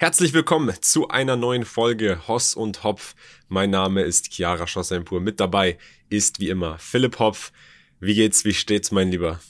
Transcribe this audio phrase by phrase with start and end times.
[0.00, 3.14] Herzlich willkommen zu einer neuen Folge Hoss und Hopf.
[3.50, 5.20] Mein Name ist Chiara Schossempur.
[5.20, 5.76] Mit dabei
[6.08, 7.52] ist wie immer Philipp Hopf.
[8.00, 9.40] Wie geht's, wie steht's, mein Lieber?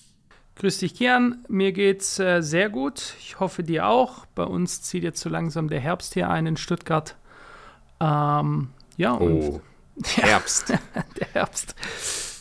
[0.56, 1.44] Grüß dich, Kian.
[1.46, 3.14] Mir geht's äh, sehr gut.
[3.20, 4.26] Ich hoffe, dir auch.
[4.34, 7.14] Bei uns zieht jetzt so langsam der Herbst hier ein in Stuttgart.
[8.00, 9.60] Ähm, ja, oh,
[10.04, 10.70] Herbst.
[10.70, 11.76] der Herbst.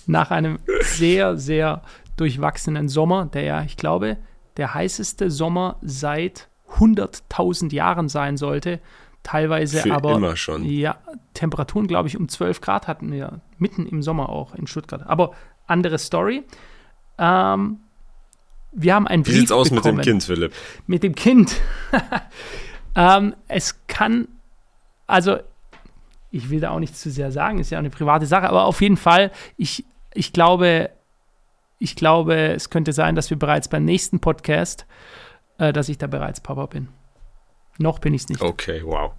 [0.08, 1.84] Nach einem sehr, sehr
[2.18, 4.18] durchwachsenen Sommer, der ja, ich glaube,
[4.58, 8.80] der heißeste Sommer seit 100.000 Jahren sein sollte.
[9.24, 10.16] Teilweise Für aber.
[10.16, 10.64] Immer schon.
[10.64, 10.98] Ja,
[11.34, 15.06] Temperaturen, glaube ich, um 12 Grad hatten wir mitten im Sommer auch in Stuttgart.
[15.06, 15.34] Aber
[15.68, 16.44] andere Story.
[17.18, 17.80] Ähm,
[18.72, 19.98] wir haben ein Wie sieht's aus bekommen.
[19.98, 20.54] mit dem Kind, Philipp?
[20.88, 21.56] Mit dem Kind.
[22.96, 24.28] ähm, es kann,
[25.08, 25.38] also
[26.32, 28.82] ich will da auch nicht zu sehr sagen, ist ja eine private Sache, aber auf
[28.82, 30.92] jeden Fall, ich, ich glaube,
[31.80, 34.86] ich glaube, es könnte sein, dass wir bereits beim nächsten Podcast,
[35.60, 36.88] äh, dass ich da bereits Papa bin.
[37.78, 38.42] Noch bin ich es nicht.
[38.42, 39.14] Okay, wow.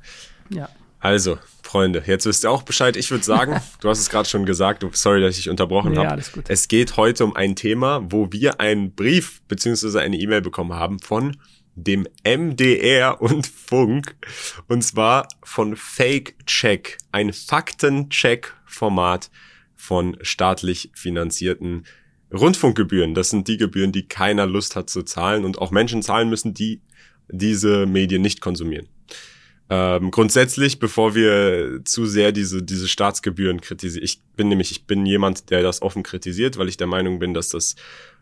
[0.50, 0.68] Ja.
[0.98, 2.96] Also, Freunde, jetzt wisst ihr auch Bescheid.
[2.96, 6.10] Ich würde sagen, du hast es gerade schon gesagt, sorry, dass ich unterbrochen ja, habe.
[6.10, 6.44] alles gut.
[6.48, 10.98] Es geht heute um ein Thema, wo wir einen Brief beziehungsweise eine E-Mail bekommen haben
[10.98, 11.36] von
[11.74, 14.16] dem MDR und Funk.
[14.68, 19.30] Und zwar von Fake Check, ein Faktencheck-Format
[19.74, 21.86] von staatlich finanzierten
[22.32, 23.14] Rundfunkgebühren.
[23.14, 26.54] Das sind die Gebühren, die keiner Lust hat zu zahlen und auch Menschen zahlen müssen,
[26.54, 26.80] die
[27.28, 28.88] diese Medien nicht konsumieren.
[29.68, 35.06] Ähm, grundsätzlich, bevor wir zu sehr diese, diese Staatsgebühren kritisieren, ich bin nämlich, ich bin
[35.06, 37.76] jemand, der das offen kritisiert, weil ich der Meinung bin, dass das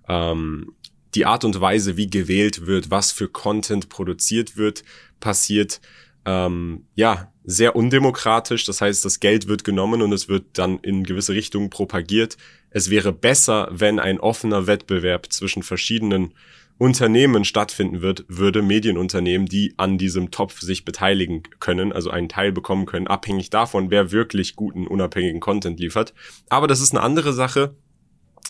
[0.09, 0.75] ähm,
[1.15, 4.85] die Art und Weise, wie gewählt wird, was für Content produziert wird,
[5.21, 5.81] passiert,
[6.27, 8.67] ähm, ja, sehr undemokratisch.
[8.67, 12.37] Das heißt, das Geld wird genommen und es wird dann in gewisse Richtungen propagiert.
[12.71, 16.35] Es wäre besser, wenn ein offener Wettbewerb zwischen verschiedenen
[16.79, 22.53] Unternehmen stattfinden wird, würde Medienunternehmen, die an diesem Topf sich beteiligen können, also einen Teil
[22.53, 26.15] bekommen können, abhängig davon, wer wirklich guten, unabhängigen Content liefert.
[26.49, 27.75] Aber das ist eine andere Sache.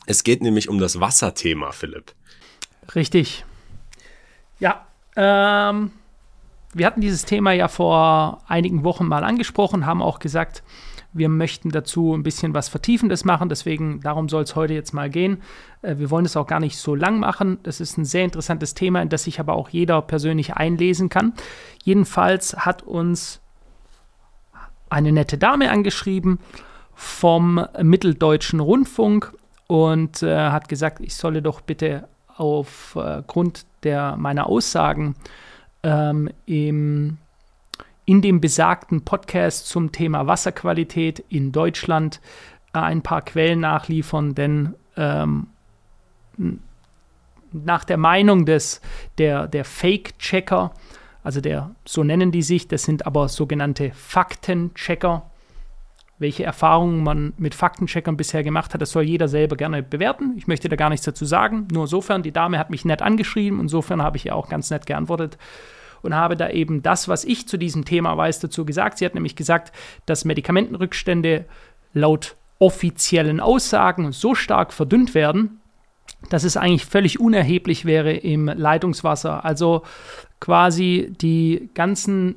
[0.05, 2.13] Es geht nämlich um das Wasserthema, Philipp.
[2.95, 3.47] Richtig.
[4.61, 4.87] Ja,
[5.17, 5.91] ähm,
[6.75, 10.63] wir hatten dieses Thema ja vor einigen Wochen mal angesprochen, haben auch gesagt,
[11.13, 15.11] wir möchten dazu ein bisschen was Vertiefendes machen, deswegen darum soll es heute jetzt mal
[15.11, 15.43] gehen.
[15.83, 17.59] Äh, wir wollen es auch gar nicht so lang machen.
[17.63, 21.35] Das ist ein sehr interessantes Thema, in das sich aber auch jeder persönlich einlesen kann.
[21.83, 23.41] Jedenfalls hat uns
[24.91, 26.39] eine nette Dame angeschrieben
[26.95, 29.33] vom Mitteldeutschen Rundfunk
[29.67, 35.15] und äh, hat gesagt, ich solle doch bitte aufgrund äh, meiner Aussagen
[35.83, 37.19] ähm, im
[38.09, 42.23] in dem besagten Podcast zum Thema Wasserqualität in Deutschland
[42.73, 45.49] äh, ein paar Quellen nachliefern, denn ähm,
[47.53, 48.81] nach der Meinung des,
[49.19, 50.73] der, der Fake-Checker,
[51.23, 55.31] also der, so nennen die sich, das sind aber sogenannte Faktenchecker.
[56.19, 60.33] Welche Erfahrungen man mit Faktencheckern bisher gemacht hat, das soll jeder selber gerne bewerten.
[60.39, 61.69] Ich möchte da gar nichts dazu sagen.
[61.71, 64.87] Nur insofern, die Dame hat mich nett angeschrieben, insofern habe ich ihr auch ganz nett
[64.87, 65.37] geantwortet
[66.03, 68.99] und habe da eben das, was ich zu diesem Thema weiß, dazu gesagt.
[68.99, 69.73] Sie hat nämlich gesagt,
[70.07, 71.45] dass Medikamentenrückstände
[71.93, 75.61] laut offiziellen Aussagen so stark verdünnt werden,
[76.31, 79.45] dass es eigentlich völlig unerheblich wäre im Leitungswasser.
[79.45, 79.83] Also
[80.41, 82.35] quasi die ganzen,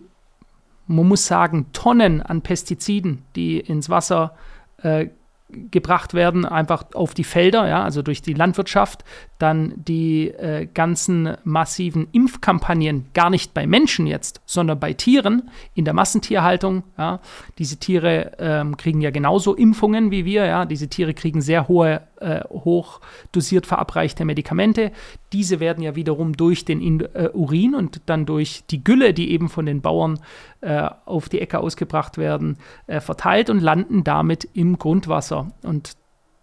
[0.88, 4.36] man muss sagen, Tonnen an Pestiziden, die ins Wasser
[4.84, 5.08] äh,
[5.50, 9.04] gebracht werden, einfach auf die Felder, ja, also durch die Landwirtschaft,
[9.42, 15.86] dann die äh, ganzen massiven Impfkampagnen gar nicht bei Menschen jetzt, sondern bei Tieren in
[15.86, 16.84] der Massentierhaltung.
[16.98, 17.20] Ja.
[17.58, 20.46] Diese Tiere ähm, kriegen ja genauso Impfungen wie wir.
[20.46, 20.66] Ja.
[20.66, 24.92] Diese Tiere kriegen sehr hohe, äh, hoch dosiert verabreichte Medikamente.
[25.34, 29.32] Diese werden ja wiederum durch den in äh, Urin und dann durch die Gülle, die
[29.32, 30.20] eben von den Bauern
[30.62, 35.52] äh, auf die Äcker ausgebracht werden, äh, verteilt und landen damit im Grundwasser.
[35.64, 35.94] Und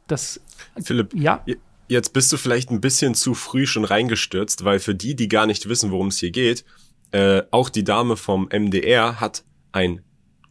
[0.09, 0.41] das.
[0.83, 1.45] Philipp, ja.
[1.89, 5.47] Jetzt bist du vielleicht ein bisschen zu früh schon reingestürzt, weil für die, die gar
[5.47, 6.65] nicht wissen, worum es hier geht,
[7.13, 10.03] äh, auch die Dame vom MDR hat ein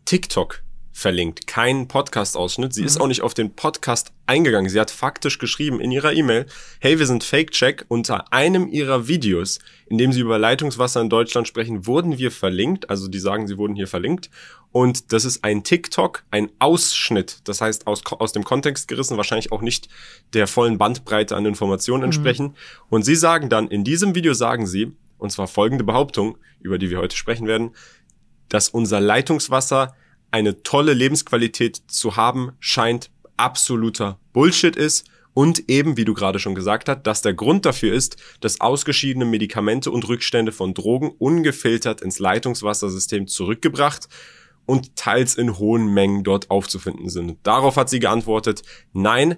[0.06, 0.64] TikTok
[0.98, 2.74] verlinkt, keinen Podcast-Ausschnitt.
[2.74, 2.88] Sie mhm.
[2.88, 4.68] ist auch nicht auf den Podcast eingegangen.
[4.68, 6.48] Sie hat faktisch geschrieben in ihrer E-Mail,
[6.80, 7.86] hey, wir sind Fake-Check.
[7.88, 12.90] Unter einem ihrer Videos, in dem sie über Leitungswasser in Deutschland sprechen, wurden wir verlinkt.
[12.90, 14.32] Also die sagen, sie wurden hier verlinkt.
[14.72, 17.42] Und das ist ein TikTok, ein Ausschnitt.
[17.44, 19.90] Das heißt, aus, aus dem Kontext gerissen, wahrscheinlich auch nicht
[20.34, 22.06] der vollen Bandbreite an Informationen mhm.
[22.06, 22.46] entsprechen.
[22.48, 22.54] Mhm.
[22.90, 26.90] Und sie sagen dann, in diesem Video sagen sie, und zwar folgende Behauptung, über die
[26.90, 27.76] wir heute sprechen werden,
[28.50, 29.94] dass unser Leitungswasser
[30.32, 36.56] eine tolle Lebensqualität zu haben, scheint absoluter Bullshit ist Und eben, wie du gerade schon
[36.56, 42.02] gesagt hast, dass der Grund dafür ist, dass ausgeschiedene Medikamente und Rückstände von Drogen ungefiltert
[42.02, 44.08] ins Leitungswassersystem zurückgebracht
[44.66, 47.38] und teils in hohen Mengen dort aufzufinden sind.
[47.44, 48.64] Darauf hat sie geantwortet,
[48.94, 49.38] nein,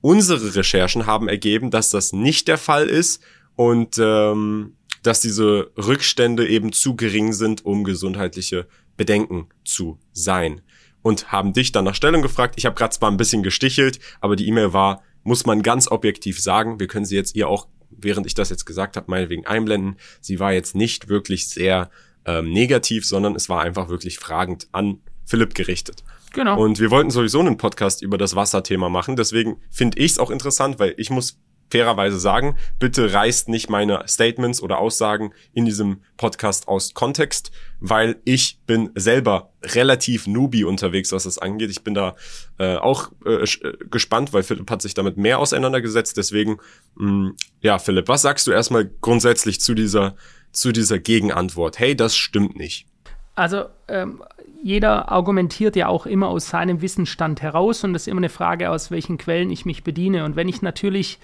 [0.00, 3.20] unsere Recherchen haben ergeben, dass das nicht der Fall ist
[3.56, 8.68] und ähm, dass diese Rückstände eben zu gering sind, um gesundheitliche
[9.00, 10.60] Bedenken zu sein.
[11.00, 12.56] Und haben dich dann nach Stellung gefragt.
[12.58, 16.38] Ich habe gerade zwar ein bisschen gestichelt, aber die E-Mail war, muss man ganz objektiv
[16.38, 19.96] sagen, wir können sie jetzt ihr auch, während ich das jetzt gesagt habe, meinetwegen einblenden.
[20.20, 21.90] Sie war jetzt nicht wirklich sehr
[22.26, 26.04] ähm, negativ, sondern es war einfach wirklich fragend an Philipp gerichtet.
[26.34, 26.62] Genau.
[26.62, 29.16] Und wir wollten sowieso einen Podcast über das Wasserthema machen.
[29.16, 31.38] Deswegen finde ich es auch interessant, weil ich muss
[31.70, 37.50] fairerweise sagen, bitte reißt nicht meine Statements oder Aussagen in diesem Podcast aus Kontext,
[37.80, 41.70] weil ich bin selber relativ newbie unterwegs, was das angeht.
[41.70, 42.16] Ich bin da
[42.58, 46.16] äh, auch äh, äh gespannt, weil Philipp hat sich damit mehr auseinandergesetzt.
[46.16, 46.58] Deswegen,
[46.96, 50.16] mh, mm, ja, Philipp, was sagst du erstmal grundsätzlich zu dieser,
[50.52, 51.78] zu dieser Gegenantwort?
[51.78, 52.86] Hey, das stimmt nicht.
[53.34, 54.22] Also ähm,
[54.62, 58.70] jeder argumentiert ja auch immer aus seinem Wissensstand heraus und das ist immer eine Frage,
[58.70, 60.24] aus welchen Quellen ich mich bediene.
[60.24, 61.18] Und wenn ich natürlich,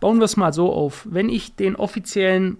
[0.00, 2.58] bauen wir es mal so auf, wenn ich den offiziellen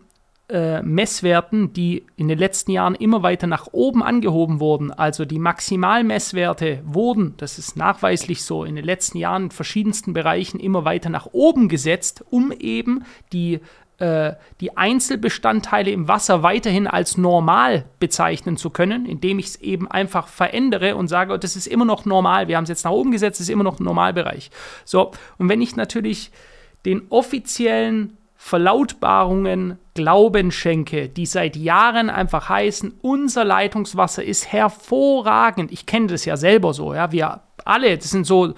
[0.48, 5.40] äh, Messwerten, die in den letzten Jahren immer weiter nach oben angehoben wurden, also die
[5.40, 11.10] Maximalmesswerte wurden, das ist nachweislich so, in den letzten Jahren in verschiedensten Bereichen immer weiter
[11.10, 13.60] nach oben gesetzt, um eben die
[13.98, 19.90] äh, die Einzelbestandteile im Wasser weiterhin als normal bezeichnen zu können, indem ich es eben
[19.90, 23.10] einfach verändere und sage, das ist immer noch normal, wir haben es jetzt nach oben
[23.10, 24.50] gesetzt, das ist immer noch ein Normalbereich.
[24.84, 26.30] So, und wenn ich natürlich
[26.84, 35.72] den offiziellen Verlautbarungen Glauben schenke, die seit Jahren einfach heißen, unser Leitungswasser ist hervorragend.
[35.72, 38.54] Ich kenne das ja selber so, ja, wir alle, das sind so,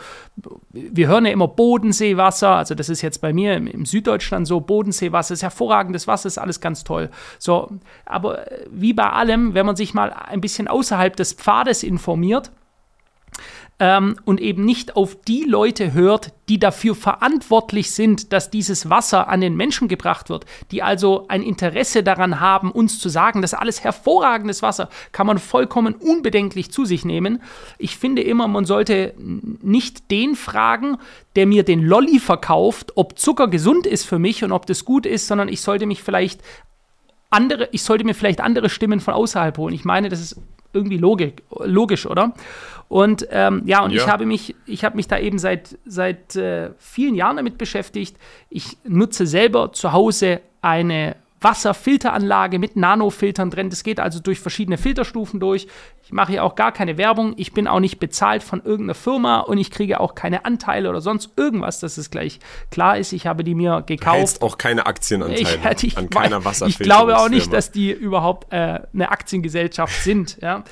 [0.71, 5.35] wir hören ja immer Bodenseewasser, also das ist jetzt bei mir im, Süddeutschland so, Bodenseewasser
[5.35, 7.11] ist hervorragendes Wasser, ist alles ganz toll.
[7.39, 7.71] So,
[8.05, 12.51] aber wie bei allem, wenn man sich mal ein bisschen außerhalb des Pfades informiert,
[13.81, 19.29] ähm, und eben nicht auf die Leute hört, die dafür verantwortlich sind, dass dieses Wasser
[19.29, 23.55] an den Menschen gebracht wird, die also ein Interesse daran haben, uns zu sagen, das
[23.55, 27.43] alles hervorragendes Wasser kann man vollkommen unbedenklich zu sich nehmen.
[27.79, 30.99] Ich finde immer, man sollte nicht den fragen,
[31.37, 35.07] der mir den Lolli verkauft, ob Zucker gesund ist für mich und ob das gut
[35.07, 36.43] ist, sondern ich sollte mich vielleicht
[37.31, 39.75] andere, ich sollte mir vielleicht andere Stimmen von außerhalb holen.
[39.75, 40.37] Ich meine, das ist
[40.73, 42.35] irgendwie logik, logisch, oder?
[42.89, 44.03] Und ähm, ja, und ja.
[44.03, 48.17] ich habe mich, ich habe mich da eben seit, seit äh, vielen Jahren damit beschäftigt.
[48.49, 53.71] Ich nutze selber zu Hause eine Wasserfilteranlage mit Nanofiltern drin.
[53.71, 55.69] Das geht also durch verschiedene Filterstufen durch.
[56.03, 57.35] Ich mache hier auch gar keine Werbung.
[57.37, 61.01] Ich bin auch nicht bezahlt von irgendeiner Firma und ich kriege auch keine Anteile oder
[61.01, 63.13] sonst irgendwas, dass es gleich klar ist.
[63.13, 64.43] Ich habe die mir gekauft.
[64.43, 66.81] Du auch keine Aktienanteile ich, ich, an keiner Wasserfilterung.
[66.81, 70.39] Ich glaube auch nicht, dass die überhaupt äh, eine Aktiengesellschaft sind.
[70.41, 70.65] Ja.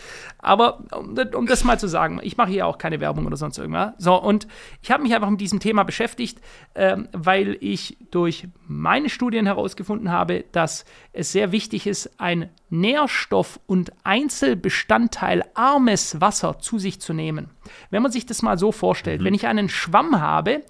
[0.47, 3.59] Aber um, um, das mal zu sagen, ich mache hier auch keine Werbung oder sonst
[3.59, 3.95] irgendwas.
[3.99, 4.47] So, und
[4.81, 6.41] ich habe mich einfach mit diesem Thema beschäftigt,
[6.75, 13.59] äh, weil ich durch meine Studien herausgefunden habe, dass es sehr wichtig ist, ein Nährstoff-
[13.67, 17.51] und Einzelbestandteilarmes Wasser zu sich zu nehmen.
[17.91, 19.25] Wenn man sich das mal so vorstellt, mhm.
[19.25, 20.63] wenn ich einen Schwamm habe,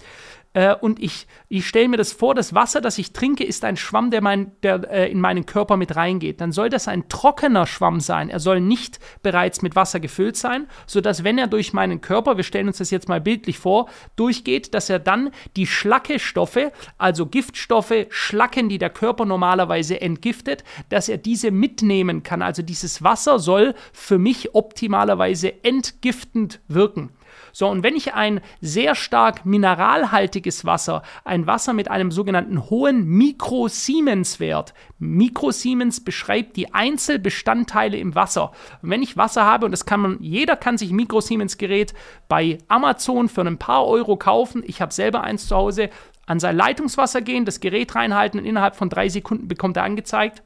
[0.56, 3.76] äh, und ich, ich stelle mir das vor, das Wasser, das ich trinke, ist ein
[3.76, 6.40] Schwamm, der, mein, der äh, in meinen Körper mit reingeht.
[6.40, 8.30] Dann soll das ein trockener Schwamm sein.
[8.30, 12.44] Er soll nicht bereits mit Wasser gefüllt sein, sodass, wenn er durch meinen Körper, wir
[12.44, 18.06] stellen uns das jetzt mal bildlich vor, durchgeht, dass er dann die Schlackestoffe, also Giftstoffe,
[18.08, 22.40] Schlacken, die der Körper normalerweise entgiftet, dass er diese mitnehmen kann.
[22.40, 27.10] Also dieses Wasser soll für mich optimalerweise entgiftend wirken.
[27.58, 33.06] So, und wenn ich ein sehr stark mineralhaltiges Wasser, ein Wasser mit einem sogenannten hohen
[33.06, 38.52] Mikrosiemens-Wert, Mikrosiemens beschreibt die Einzelbestandteile im Wasser.
[38.82, 41.94] Und wenn ich Wasser habe, und das kann man, jeder kann sich Mikrosiemens-Gerät
[42.28, 44.62] bei Amazon für ein paar Euro kaufen.
[44.66, 45.88] Ich habe selber eins zu Hause,
[46.26, 50.42] an sein Leitungswasser gehen, das Gerät reinhalten und innerhalb von drei Sekunden bekommt er angezeigt,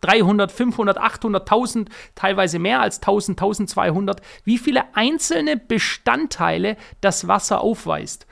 [0.00, 7.60] 300, 500, 800, 1000, teilweise mehr als 1000, 1200, wie viele einzelne Bestandteile das Wasser
[7.60, 8.26] aufweist.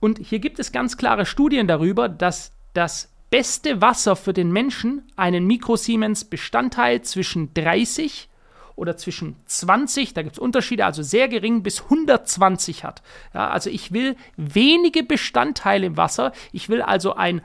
[0.00, 5.10] Und hier gibt es ganz klare Studien darüber, dass das beste Wasser für den Menschen
[5.16, 8.28] einen Mikrosiemens Bestandteil zwischen 30
[8.74, 13.02] oder zwischen 20, da gibt es Unterschiede, also sehr gering bis 120 hat.
[13.32, 16.32] Ja, also ich will wenige Bestandteile im Wasser.
[16.52, 17.42] Ich will also ein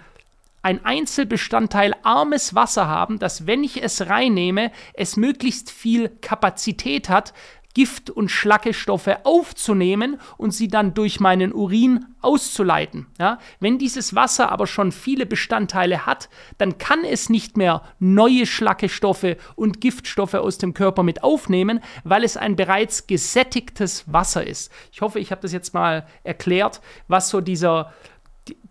[0.62, 7.34] ein Einzelbestandteil armes Wasser haben, dass wenn ich es reinnehme, es möglichst viel Kapazität hat,
[7.78, 13.06] Gift- und Schlackestoffe aufzunehmen und sie dann durch meinen Urin auszuleiten.
[13.20, 13.38] Ja?
[13.60, 19.38] Wenn dieses Wasser aber schon viele Bestandteile hat, dann kann es nicht mehr neue Schlackestoffe
[19.56, 24.72] und Giftstoffe aus dem Körper mit aufnehmen, weil es ein bereits gesättigtes Wasser ist.
[24.92, 27.94] Ich hoffe, ich habe das jetzt mal erklärt, was so dieser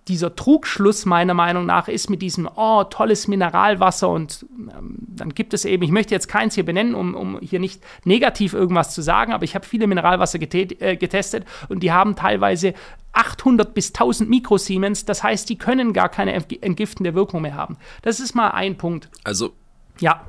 [0.09, 5.53] dieser Trugschluss meiner Meinung nach ist mit diesem, oh, tolles Mineralwasser und ähm, dann gibt
[5.53, 9.03] es eben, ich möchte jetzt keins hier benennen, um, um hier nicht negativ irgendwas zu
[9.03, 12.75] sagen, aber ich habe viele Mineralwasser äh, getestet und die haben teilweise
[13.13, 17.79] 800 bis 1000 Mikrosiemens, das heißt, die können gar keine entgiftende Wirkung mehr haben.
[18.03, 19.09] Das ist mal ein Punkt.
[19.25, 19.55] Also,
[19.99, 20.21] ja.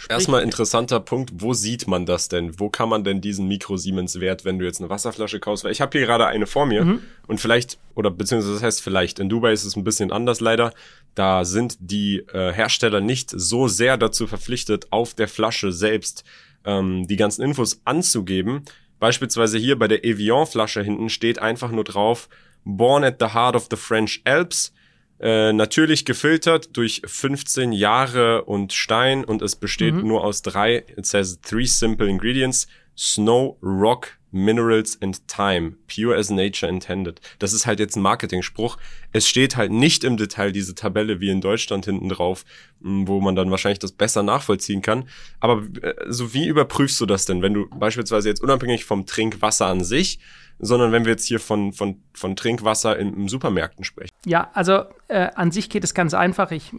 [0.00, 2.58] Sprich, Erstmal interessanter Punkt, wo sieht man das denn?
[2.58, 5.62] Wo kann man denn diesen Mikro-Siemens-Wert, wenn du jetzt eine Wasserflasche kaufst?
[5.62, 7.02] Weil ich habe hier gerade eine vor mir mhm.
[7.26, 10.72] und vielleicht, oder beziehungsweise das heißt vielleicht, in Dubai ist es ein bisschen anders leider.
[11.14, 16.24] Da sind die äh, Hersteller nicht so sehr dazu verpflichtet, auf der Flasche selbst
[16.64, 18.62] ähm, die ganzen Infos anzugeben.
[19.00, 22.30] Beispielsweise hier bei der Evian-Flasche hinten steht einfach nur drauf,
[22.64, 24.72] Born at the Heart of the French Alps
[25.20, 30.06] äh, natürlich gefiltert durch 15 Jahre und Stein und es besteht mhm.
[30.06, 36.30] nur aus drei, it says three simple ingredients, Snow, Rock, Minerals and Time, pure as
[36.30, 37.20] nature intended.
[37.38, 38.78] Das ist halt jetzt ein Marketing-Spruch.
[39.12, 42.44] Es steht halt nicht im Detail diese Tabelle wie in Deutschland hinten drauf,
[42.80, 45.08] wo man dann wahrscheinlich das besser nachvollziehen kann.
[45.40, 49.66] Aber äh, so wie überprüfst du das denn, wenn du beispielsweise jetzt unabhängig vom Trinkwasser
[49.66, 50.20] an sich
[50.60, 54.10] sondern wenn wir jetzt hier von, von, von Trinkwasser in, in Supermärkten sprechen.
[54.26, 56.50] Ja, also äh, an sich geht es ganz einfach.
[56.50, 56.72] Ich,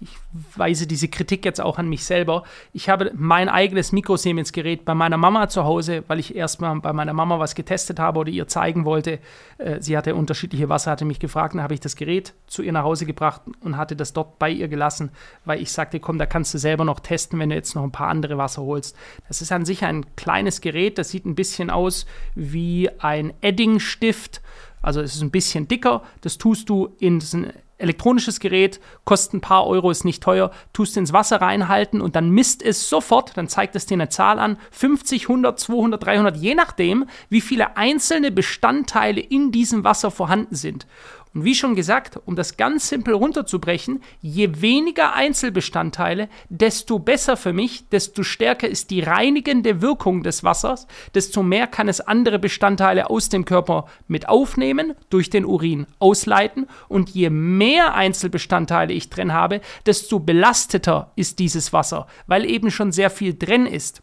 [0.00, 0.10] ich
[0.54, 2.44] weise diese Kritik jetzt auch an mich selber.
[2.72, 7.14] Ich habe mein eigenes Mikrosiemens-Gerät bei meiner Mama zu Hause, weil ich erstmal bei meiner
[7.14, 9.18] Mama was getestet habe oder ihr zeigen wollte.
[9.58, 12.72] Äh, sie hatte unterschiedliche Wasser, hatte mich gefragt, dann habe ich das Gerät zu ihr
[12.72, 15.10] nach Hause gebracht und hatte das dort bei ihr gelassen,
[15.44, 17.92] weil ich sagte, komm, da kannst du selber noch testen, wenn du jetzt noch ein
[17.92, 18.96] paar andere Wasser holst.
[19.28, 23.34] Das ist an sich ein kleines Gerät, das sieht ein bisschen aus wie ein ein
[23.40, 24.40] Eddingstift.
[24.82, 26.02] Also es ist ein bisschen dicker.
[26.20, 27.52] Das tust du in ein
[27.82, 30.52] elektronisches Gerät, kostet ein paar Euro, ist nicht teuer.
[30.72, 34.38] Tust ins Wasser reinhalten und dann misst es sofort, dann zeigt es dir eine Zahl
[34.38, 40.54] an, 50, 100, 200, 300, je nachdem, wie viele einzelne Bestandteile in diesem Wasser vorhanden
[40.54, 40.86] sind.
[41.34, 47.54] Und wie schon gesagt, um das ganz simpel runterzubrechen, je weniger Einzelbestandteile, desto besser für
[47.54, 53.08] mich, desto stärker ist die reinigende Wirkung des Wassers, desto mehr kann es andere Bestandteile
[53.08, 59.32] aus dem Körper mit aufnehmen, durch den Urin ausleiten und je mehr Einzelbestandteile ich drin
[59.32, 64.02] habe, desto belasteter ist dieses Wasser, weil eben schon sehr viel drin ist.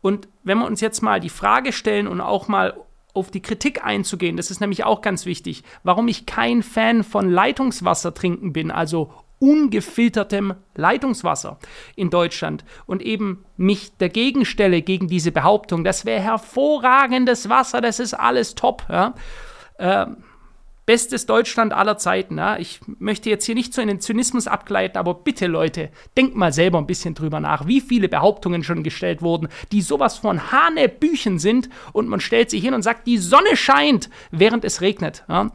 [0.00, 2.74] Und wenn wir uns jetzt mal die Frage stellen und auch mal
[3.16, 4.36] auf die Kritik einzugehen.
[4.36, 5.64] Das ist nämlich auch ganz wichtig.
[5.82, 11.58] Warum ich kein Fan von Leitungswasser trinken bin, also ungefiltertem Leitungswasser
[11.94, 18.00] in Deutschland und eben mich dagegen stelle gegen diese Behauptung, das wäre hervorragendes Wasser, das
[18.00, 18.84] ist alles top.
[18.88, 19.14] Ja?
[19.78, 20.06] Äh,
[20.86, 22.38] bestes Deutschland aller Zeiten.
[22.38, 22.56] Ja?
[22.58, 26.52] Ich möchte jetzt hier nicht so in den Zynismus abgleiten, aber bitte Leute, denkt mal
[26.52, 31.38] selber ein bisschen drüber nach, wie viele Behauptungen schon gestellt wurden, die sowas von Hanebüchen
[31.38, 35.24] sind und man stellt sich hin und sagt, die Sonne scheint, während es regnet.
[35.28, 35.50] Ja?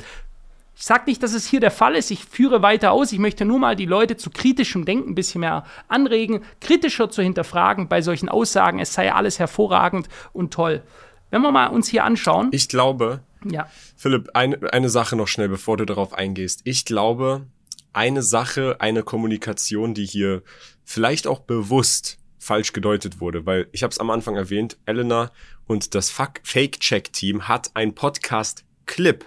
[0.76, 2.10] Ich sage nicht, dass es hier der Fall ist.
[2.10, 3.12] Ich führe weiter aus.
[3.12, 7.22] Ich möchte nur mal die Leute zu kritischem Denken ein bisschen mehr anregen, kritischer zu
[7.22, 8.80] hinterfragen bei solchen Aussagen.
[8.80, 10.82] Es sei alles hervorragend und toll.
[11.30, 12.50] Wenn wir mal uns hier anschauen.
[12.52, 13.70] Ich glaube, ja.
[13.96, 16.62] Philipp, eine, eine Sache noch schnell, bevor du darauf eingehst.
[16.64, 17.48] Ich glaube,
[17.94, 20.44] eine Sache, eine Kommunikation, die hier
[20.84, 25.32] vielleicht auch bewusst falsch gedeutet wurde, weil ich habe es am Anfang erwähnt, Elena
[25.68, 29.26] und das Fake-Check-Team hat ein Podcast-Clip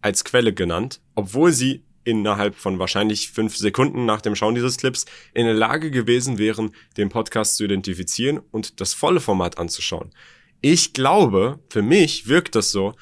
[0.00, 5.06] als Quelle genannt, obwohl sie innerhalb von wahrscheinlich fünf Sekunden nach dem Schauen dieses Clips
[5.34, 10.12] in der Lage gewesen wären, den Podcast zu identifizieren und das volle Format anzuschauen.
[10.60, 12.94] Ich glaube, für mich wirkt das so,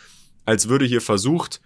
[0.45, 1.61] als würde hier versucht,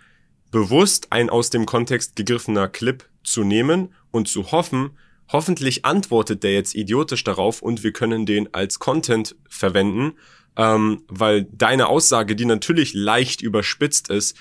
[0.50, 4.90] bewusst ein aus dem Kontext gegriffener Clip zu nehmen und zu hoffen,
[5.30, 10.14] hoffentlich antwortet der jetzt idiotisch darauf und wir können den als Content verwenden,
[10.56, 14.36] ähm, weil deine Aussage, die natürlich leicht überspitzt ist,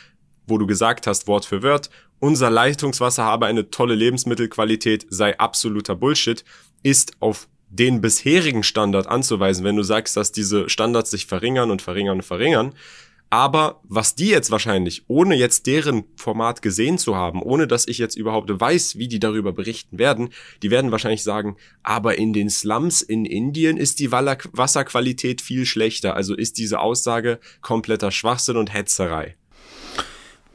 [0.48, 1.90] wo du gesagt hast, Wort für Wort,
[2.20, 6.44] unser Leitungswasser habe eine tolle Lebensmittelqualität, sei absoluter Bullshit,
[6.84, 11.82] ist auf den bisherigen Standard anzuweisen, wenn du sagst, dass diese Standards sich verringern und
[11.82, 12.74] verringern und verringern,
[13.30, 17.98] aber was die jetzt wahrscheinlich, ohne jetzt deren Format gesehen zu haben, ohne dass ich
[17.98, 20.30] jetzt überhaupt weiß, wie die darüber berichten werden,
[20.64, 26.16] die werden wahrscheinlich sagen, aber in den Slums in Indien ist die Wasserqualität viel schlechter.
[26.16, 29.36] Also ist diese Aussage kompletter Schwachsinn und Hetzerei.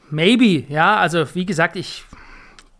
[0.09, 2.03] Maybe, ja, also wie gesagt, ich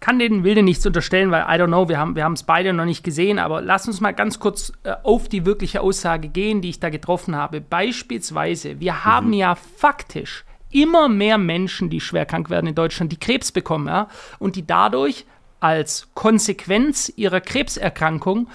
[0.04, 2.84] kann den Wilde nichts unterstellen, weil I don't know, wir haben wir es beide noch
[2.84, 6.72] nicht gesehen, aber lass uns mal ganz kurz äh, auf die wirkliche Aussage gehen, die
[6.72, 7.62] ich da getroffen habe.
[7.62, 9.34] Beispielsweise, wir haben mhm.
[9.34, 14.10] ja faktisch immer mehr Menschen, die schwer krank werden in Deutschland, die Krebs bekommen, ja,
[14.40, 15.26] und die dadurch
[15.62, 18.50] als Konsequenz ihrer Krebserkrankung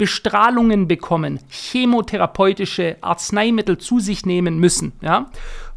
[0.00, 4.92] Bestrahlungen bekommen, chemotherapeutische Arzneimittel zu sich nehmen müssen.
[5.02, 5.30] Ja?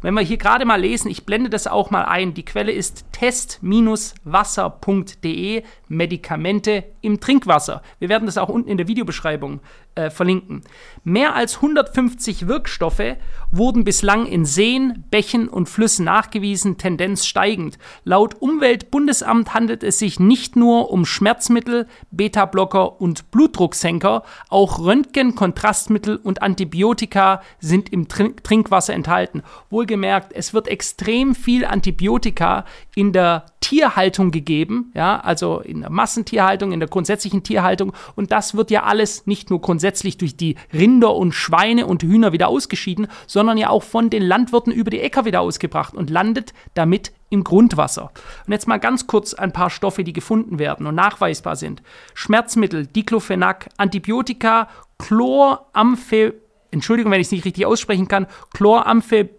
[0.04, 3.06] Wenn wir hier gerade mal lesen, ich blende das auch mal ein, die Quelle ist
[3.12, 7.80] test-wasser.de, Medikamente im Trinkwasser.
[8.00, 9.60] Wir werden das auch unten in der Videobeschreibung
[9.94, 10.60] äh, verlinken.
[11.04, 13.16] Mehr als 150 Wirkstoffe
[13.50, 17.78] wurden bislang in Seen, Bächen und Flüssen nachgewiesen, Tendenz steigend.
[18.04, 26.16] Laut Umweltbundesamt handelt es sich nicht nur um Schmerzmittel, Beta-Blocker und Blutdrucksenker, auch Röntgen, Kontrastmittel
[26.16, 29.42] und Antibiotika sind im Trink Trinkwasser enthalten.
[29.70, 32.64] Wohlgemerkt wohlgemerkt, es wird extrem viel Antibiotika
[32.96, 37.92] in der Tierhaltung gegeben, ja, also in der Massentierhaltung, in der grundsätzlichen Tierhaltung.
[38.16, 42.32] Und das wird ja alles nicht nur grundsätzlich durch die Rinder und Schweine und Hühner
[42.32, 46.52] wieder ausgeschieden, sondern ja auch von den Landwirten über die Äcker wieder ausgebracht und landet
[46.74, 48.10] damit im Grundwasser.
[48.46, 51.82] Und jetzt mal ganz kurz ein paar Stoffe, die gefunden werden und nachweisbar sind.
[52.14, 56.34] Schmerzmittel, Diclofenac, Antibiotika, Chloramphe,
[56.70, 59.30] Entschuldigung, wenn ich es nicht richtig aussprechen kann, Chloramphe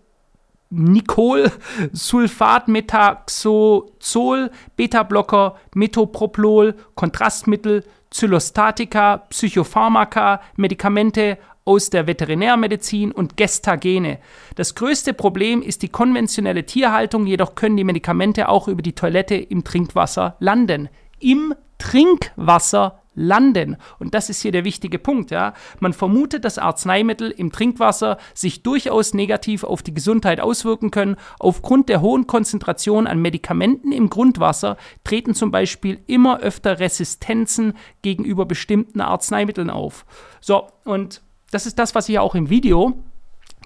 [0.75, 1.51] Nicol,
[1.93, 14.19] Sulfatmetaxozol, Beta-Blocker, Metoproplol, Kontrastmittel, Zylostatika, Psychopharmaka, Medikamente aus der Veterinärmedizin und Gestagene.
[14.55, 19.35] Das größte Problem ist die konventionelle Tierhaltung, jedoch können die Medikamente auch über die Toilette
[19.35, 20.89] im Trinkwasser landen.
[21.19, 23.77] Im Trinkwasser landen.
[23.99, 25.31] Und das ist hier der wichtige Punkt.
[25.31, 25.53] Ja.
[25.79, 31.15] Man vermutet, dass Arzneimittel im Trinkwasser sich durchaus negativ auf die Gesundheit auswirken können.
[31.39, 38.45] Aufgrund der hohen Konzentration an Medikamenten im Grundwasser treten zum Beispiel immer öfter Resistenzen gegenüber
[38.45, 40.05] bestimmten Arzneimitteln auf.
[40.41, 43.01] So, und das ist das, was ich auch im Video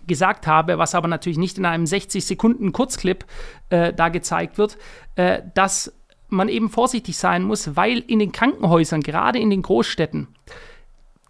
[0.09, 3.25] gesagt habe, was aber natürlich nicht in einem 60 Sekunden Kurzclip
[3.69, 4.77] äh, da gezeigt wird,
[5.15, 5.93] äh, dass
[6.29, 10.27] man eben vorsichtig sein muss, weil in den Krankenhäusern, gerade in den Großstädten,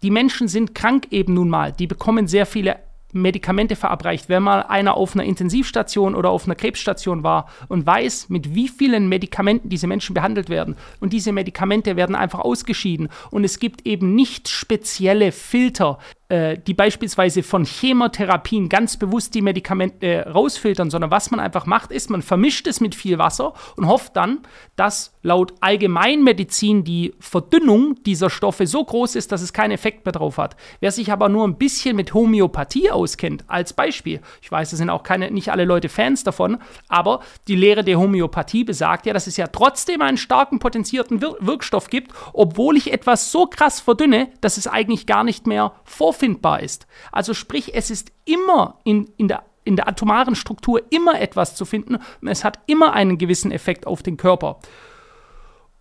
[0.02, 1.72] die Menschen sind krank eben nun mal.
[1.72, 2.78] Die bekommen sehr viele
[3.12, 4.28] Medikamente verabreicht.
[4.28, 8.68] Wenn mal einer auf einer Intensivstation oder auf einer Krebsstation war und weiß, mit wie
[8.68, 10.76] vielen Medikamenten diese Menschen behandelt werden.
[11.00, 13.08] Und diese Medikamente werden einfach ausgeschieden.
[13.30, 15.98] Und es gibt eben nicht spezielle Filter,
[16.30, 21.66] äh, die beispielsweise von Chemotherapien ganz bewusst die Medikamente äh, rausfiltern, sondern was man einfach
[21.66, 24.38] macht, ist, man vermischt es mit viel Wasser und hofft dann,
[24.76, 30.12] dass laut Allgemeinmedizin die Verdünnung dieser Stoffe so groß ist, dass es keinen Effekt mehr
[30.12, 30.54] drauf hat.
[30.78, 34.88] Wer sich aber nur ein bisschen mit Homöopathie auskennt, als Beispiel, ich weiß, es sind
[34.88, 39.26] auch keine, nicht alle Leute Fans davon, aber die Lehre der Homöopathie besagt ja, dass
[39.26, 44.28] es ja trotzdem einen starken potenzierten Wir Wirkstoff gibt, obwohl ich etwas so krass verdünne,
[44.40, 46.86] dass es eigentlich gar nicht mehr vorfindet auffindbar ist.
[47.12, 51.66] Also sprich, es ist immer in, in der in der atomaren Struktur immer etwas zu
[51.66, 54.58] finden und es hat immer einen gewissen Effekt auf den Körper.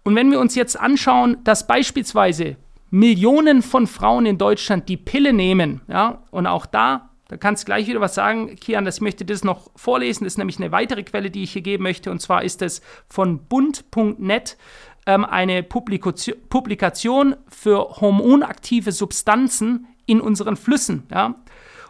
[0.04, 2.58] Und wenn wir uns jetzt anschauen, dass beispielsweise
[2.90, 7.66] Millionen von Frauen in Deutschland die Pille nehmen, ja, und auch da, da kannst du
[7.68, 11.04] gleich wieder was sagen, Kian, das möchte das noch vorlesen, das ist nämlich eine weitere
[11.04, 14.58] Quelle, die ich hier geben möchte, und zwar ist es von bund.net
[15.06, 21.04] ähm, eine Publikation für hormonaktive Substanzen in unseren Flüssen.
[21.12, 21.36] Ja?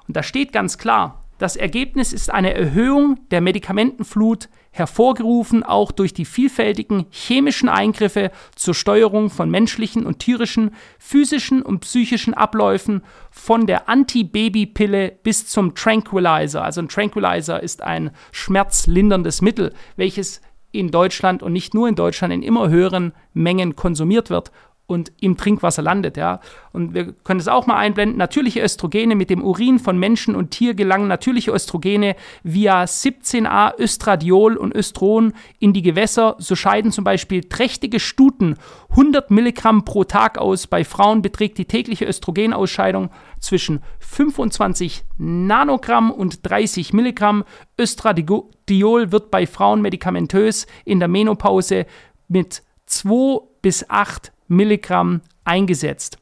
[0.07, 6.13] Und da steht ganz klar, das Ergebnis ist eine Erhöhung der Medikamentenflut, hervorgerufen auch durch
[6.13, 13.67] die vielfältigen chemischen Eingriffe zur Steuerung von menschlichen und tierischen, physischen und psychischen Abläufen, von
[13.67, 16.63] der Antibabypille bis zum Tranquilizer.
[16.63, 22.33] Also ein Tranquilizer ist ein schmerzlinderndes Mittel, welches in Deutschland und nicht nur in Deutschland
[22.33, 24.51] in immer höheren Mengen konsumiert wird
[24.89, 26.17] und im Trinkwasser landet.
[26.17, 26.39] Ja.
[26.71, 28.17] Und wir können es auch mal einblenden.
[28.17, 34.57] Natürliche Östrogene mit dem Urin von Menschen und Tier gelangen natürliche Östrogene via 17a Östradiol
[34.57, 36.35] und Östron in die Gewässer.
[36.39, 38.55] So scheiden zum Beispiel trächtige Stuten
[38.89, 40.65] 100 Milligramm pro Tag aus.
[40.65, 47.43] Bei Frauen beträgt die tägliche Östrogenausscheidung zwischen 25 Nanogramm und 30 Milligramm.
[47.79, 51.85] Östradiol wird bei Frauen medikamentös in der Menopause
[52.27, 56.17] mit 2 bis 8 Milligramm eingesetzt.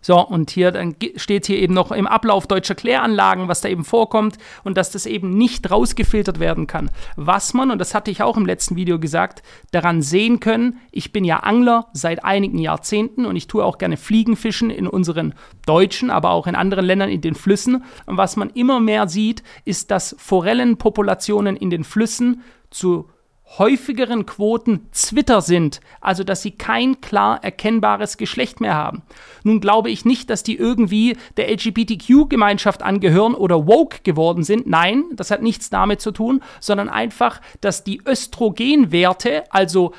[0.00, 3.84] So, und hier dann steht hier eben noch im Ablauf deutscher Kläranlagen, was da eben
[3.84, 6.90] vorkommt und dass das eben nicht rausgefiltert werden kann.
[7.16, 11.12] Was man, und das hatte ich auch im letzten Video gesagt, daran sehen können, ich
[11.12, 15.34] bin ja Angler seit einigen Jahrzehnten und ich tue auch gerne Fliegenfischen in unseren
[15.66, 17.82] deutschen, aber auch in anderen Ländern in den Flüssen.
[18.06, 23.10] Und was man immer mehr sieht, ist, dass Forellenpopulationen in den Flüssen zu
[23.56, 29.02] häufigeren Quoten Twitter sind, also dass sie kein klar erkennbares Geschlecht mehr haben.
[29.42, 34.66] Nun glaube ich nicht, dass die irgendwie der LGBTQ-Gemeinschaft angehören oder woke geworden sind.
[34.66, 39.92] Nein, das hat nichts damit zu tun, sondern einfach, dass die Östrogenwerte, also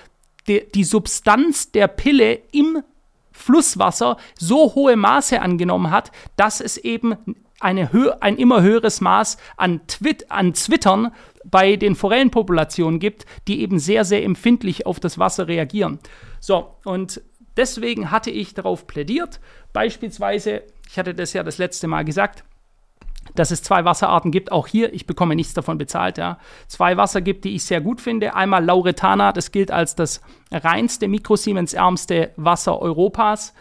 [0.47, 2.83] die, die Substanz der Pille im
[3.31, 7.15] Flusswasser so hohe Maße angenommen hat, dass es eben
[7.59, 7.89] eine
[8.21, 11.11] ein immer höheres Maß an, Twit an Zwittern
[11.49, 15.99] bei den Forellenpopulationen gibt, die eben sehr, sehr empfindlich auf das Wasser reagieren.
[16.39, 17.21] So, und
[17.57, 19.39] deswegen hatte ich darauf plädiert,
[19.73, 22.43] beispielsweise, ich hatte das ja das letzte Mal gesagt,
[23.35, 24.51] dass es zwei Wasserarten gibt.
[24.51, 26.17] Auch hier, ich bekomme nichts davon bezahlt.
[26.17, 26.39] Ja.
[26.67, 28.35] Zwei Wasser gibt, die ich sehr gut finde.
[28.35, 33.53] Einmal Lauretana, das gilt als das reinste, mikrosiemensärmste Wasser Europas.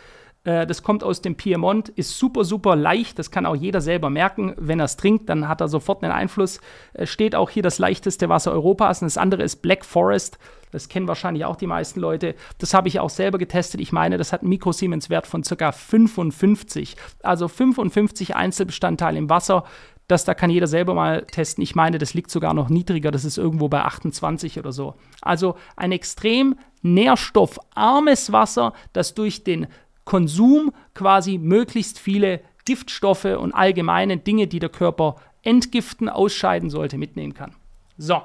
[0.49, 3.19] Äh, das kommt aus dem Piemont, ist super, super leicht.
[3.19, 4.55] Das kann auch jeder selber merken.
[4.57, 6.61] Wenn er es trinkt, dann hat er sofort einen Einfluss.
[6.95, 9.03] Äh, steht auch hier das leichteste Wasser Europas.
[9.03, 10.39] Und das andere ist Black Forest.
[10.71, 12.35] Das kennen wahrscheinlich auch die meisten Leute.
[12.59, 13.83] Das habe ich auch selber getestet.
[13.83, 15.71] Ich meine, das hat einen Mikrosiemens-Wert von ca.
[15.71, 16.97] 55.
[17.23, 19.65] Also 55 Einzelbestandteile im Wasser.
[20.09, 21.63] Das da kann jeder selber mal testen.
[21.63, 23.11] Ich meine, das liegt sogar noch niedriger.
[23.11, 24.95] Das ist irgendwo bei 28 oder so.
[25.21, 29.67] Also ein extrem nährstoffarmes Wasser, das durch den
[30.09, 37.35] Konsum quasi möglichst viele Giftstoffe und allgemeine Dinge, die der Körper entgiften, ausscheiden sollte, mitnehmen
[37.35, 37.55] kann.
[37.99, 38.23] So.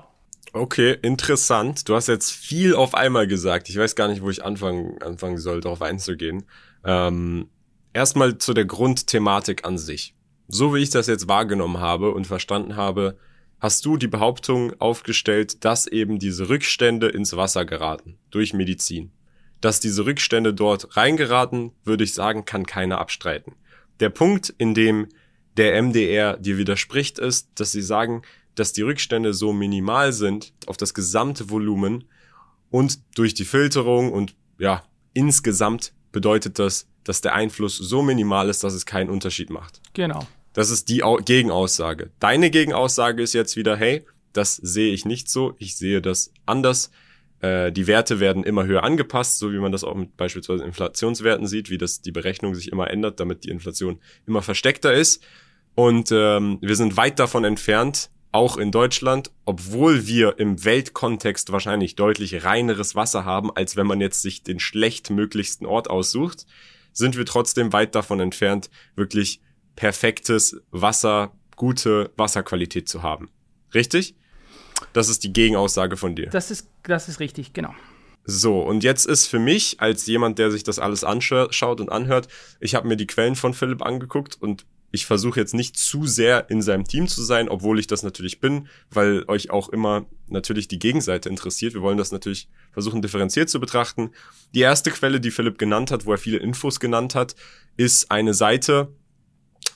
[0.53, 1.89] Okay, interessant.
[1.89, 3.67] Du hast jetzt viel auf einmal gesagt.
[3.67, 6.45] Ich weiß gar nicht, wo ich anfangen, anfangen soll, darauf einzugehen.
[6.85, 7.49] Ähm,
[7.91, 10.15] erstmal zu der Grundthematik an sich.
[10.47, 13.17] So wie ich das jetzt wahrgenommen habe und verstanden habe,
[13.59, 19.11] hast du die Behauptung aufgestellt, dass eben diese Rückstände ins Wasser geraten durch Medizin.
[19.63, 23.55] Dass diese Rückstände dort reingeraten, würde ich sagen, kann keiner abstreiten.
[24.01, 25.07] Der Punkt, in dem
[25.55, 28.23] der MDR dir widerspricht, ist, dass sie sagen,
[28.55, 32.03] dass die Rückstände so minimal sind auf das gesamte Volumen
[32.71, 38.65] und durch die Filterung und ja, insgesamt bedeutet das, dass der Einfluss so minimal ist,
[38.65, 39.79] dass es keinen Unterschied macht.
[39.93, 40.27] Genau.
[40.51, 42.11] Das ist die Gegenaussage.
[42.19, 46.91] Deine Gegenaussage ist jetzt wieder, hey, das sehe ich nicht so, ich sehe das anders.
[47.43, 51.45] Äh, die Werte werden immer höher angepasst, so wie man das auch mit beispielsweise Inflationswerten
[51.45, 55.21] sieht, wie das die Berechnung sich immer ändert, damit die Inflation immer versteckter ist.
[55.75, 61.95] Und ähm, wir sind weit davon entfernt, auch in Deutschland, obwohl wir im Weltkontext wahrscheinlich
[61.95, 66.45] deutlich reineres Wasser haben, als wenn man jetzt sich den schlechtmöglichsten Ort aussucht,
[66.93, 69.41] sind wir trotzdem weit davon entfernt, wirklich
[69.75, 73.29] perfektes Wasser, gute Wasserqualität zu haben.
[73.73, 74.15] Richtig?
[74.93, 76.29] Das ist die Gegenaussage von dir.
[76.29, 77.73] Das ist, das ist richtig, genau.
[78.25, 82.27] So, und jetzt ist für mich, als jemand, der sich das alles anschaut und anhört,
[82.59, 86.51] ich habe mir die Quellen von Philipp angeguckt und ich versuche jetzt nicht zu sehr
[86.51, 90.67] in seinem Team zu sein, obwohl ich das natürlich bin, weil euch auch immer natürlich
[90.67, 91.73] die Gegenseite interessiert.
[91.73, 94.11] Wir wollen das natürlich versuchen differenziert zu betrachten.
[94.53, 97.35] Die erste Quelle, die Philipp genannt hat, wo er viele Infos genannt hat,
[97.75, 98.93] ist eine Seite,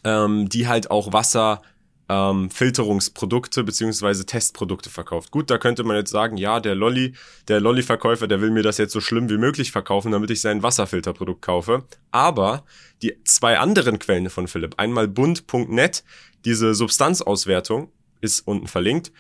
[0.04, 1.64] ähm, die halt auch Wasser
[2.10, 5.32] ähm, Filterungsprodukte beziehungsweise Testprodukte verkauft.
[5.32, 7.14] Gut, da könnte man jetzt sagen, ja, der Lolly,
[7.48, 10.64] der Lolly-Verkäufer, der will mir das jetzt so schlimm wie möglich verkaufen, damit ich sein
[10.64, 11.84] Wasserfilterprodukt kaufe.
[12.12, 12.64] Aber
[13.02, 16.04] die zwei anderen Quellen von Philipp, einmal bund.net,
[16.46, 17.92] diese Substanzauswertung
[18.22, 19.12] ist unten verlinkt,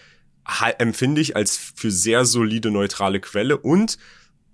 [0.77, 3.97] empfinde ich als für sehr solide neutrale Quelle und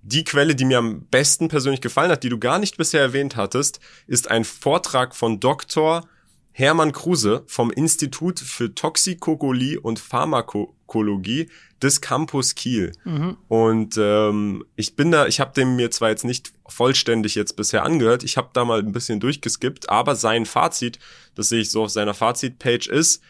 [0.05, 3.37] die Quelle, die mir am besten persönlich gefallen hat, die du gar nicht bisher erwähnt
[3.37, 6.03] hattest, ist ein Vortrag von Dr.
[6.53, 11.49] Hermann Kruse vom Institut für Toxikologie und Pharmakologie
[11.81, 12.93] des Campus Kiel.
[13.03, 13.37] Mhm.
[13.47, 17.83] Und ähm, ich bin da, ich habe dem mir zwar jetzt nicht vollständig jetzt bisher
[17.83, 20.99] angehört, ich habe da mal ein bisschen durchgeskippt, aber sein Fazit,
[21.35, 23.23] das sehe ich so auf seiner Fazitpage, ist,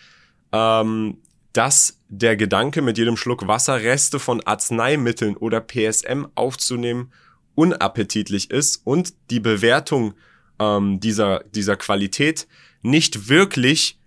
[0.52, 1.18] ähm,
[1.54, 7.12] dass der Gedanke, mit jedem Schluck Wasser Reste von Arzneimitteln oder PSM aufzunehmen,
[7.56, 10.14] unappetitlich ist und die Bewertung
[10.60, 12.48] ähm, dieser, dieser Qualität
[12.84, 14.00] nicht wirklich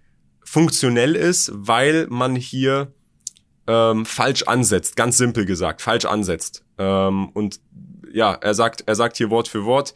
[0.44, 2.92] funktionell ist, weil man hier
[3.66, 6.64] ähm, falsch ansetzt, ganz simpel gesagt, falsch ansetzt.
[6.78, 7.60] Ähm, und
[8.12, 9.94] ja, er sagt, er sagt hier Wort für Wort,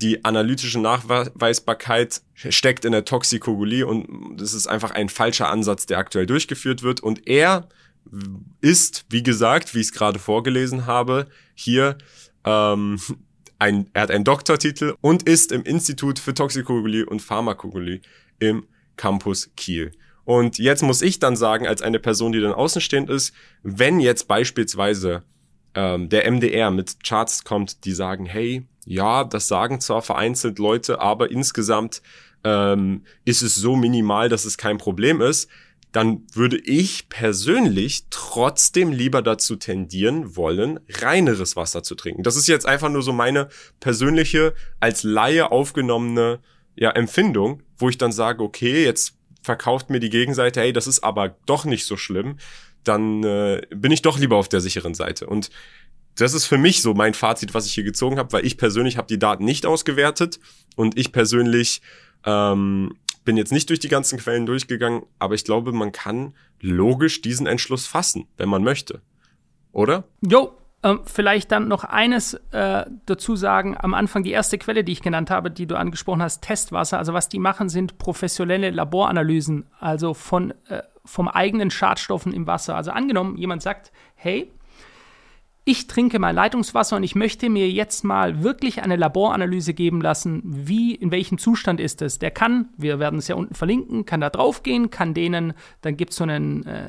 [0.00, 5.98] die analytische Nachweisbarkeit steckt in der Toxikologie und das ist einfach ein falscher Ansatz, der
[5.98, 7.00] aktuell durchgeführt wird.
[7.00, 7.68] Und er
[8.62, 11.98] ist, wie gesagt, wie ich es gerade vorgelesen habe, hier
[12.44, 12.98] ähm,
[13.60, 18.00] ein, er hat einen Doktortitel und ist im Institut für Toxikologie und Pharmakologie
[18.38, 19.92] im Campus Kiel.
[20.24, 24.28] Und jetzt muss ich dann sagen, als eine Person, die dann außenstehend ist, wenn jetzt
[24.28, 25.22] beispielsweise
[25.74, 31.00] ähm, der MDR mit Charts kommt, die sagen, hey, ja, das sagen zwar vereinzelt Leute,
[31.00, 32.02] aber insgesamt
[32.44, 35.48] ähm, ist es so minimal, dass es kein Problem ist,
[35.92, 42.22] dann würde ich persönlich trotzdem lieber dazu tendieren wollen, reineres Wasser zu trinken.
[42.22, 43.48] Das ist jetzt einfach nur so meine
[43.80, 46.40] persönliche, als Laie aufgenommene
[46.76, 51.02] ja, Empfindung, wo ich dann sage, okay, jetzt verkauft mir die Gegenseite, hey, das ist
[51.02, 52.38] aber doch nicht so schlimm,
[52.84, 55.26] dann äh, bin ich doch lieber auf der sicheren Seite.
[55.26, 55.50] Und
[56.16, 58.96] das ist für mich so mein Fazit, was ich hier gezogen habe, weil ich persönlich
[58.96, 60.38] habe die Daten nicht ausgewertet
[60.76, 61.80] und ich persönlich
[62.24, 67.20] ähm, bin jetzt nicht durch die ganzen Quellen durchgegangen, aber ich glaube, man kann logisch
[67.20, 69.02] diesen Entschluss fassen, wenn man möchte.
[69.72, 70.04] Oder?
[70.26, 70.52] Jo,
[70.82, 73.76] ähm, vielleicht dann noch eines äh, dazu sagen.
[73.78, 76.98] Am Anfang die erste Quelle, die ich genannt habe, die du angesprochen hast, Testwasser.
[76.98, 82.76] Also was die machen, sind professionelle Laboranalysen, also von, äh, vom eigenen Schadstoffen im Wasser.
[82.76, 84.50] Also angenommen, jemand sagt, hey,
[85.64, 90.40] ich trinke mein Leitungswasser und ich möchte mir jetzt mal wirklich eine Laboranalyse geben lassen,
[90.44, 92.18] wie, in welchem Zustand ist es.
[92.18, 95.98] Der kann, wir werden es ja unten verlinken, kann da drauf gehen, kann denen, dann
[95.98, 96.88] gibt es so einen, äh,